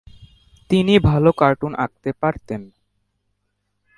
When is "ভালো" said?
1.09-1.29